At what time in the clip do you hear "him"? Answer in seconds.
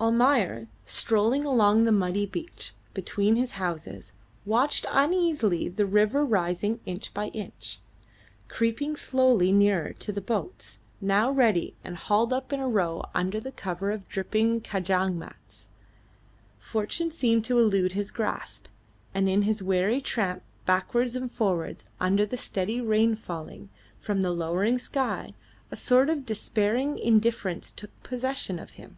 28.80-28.96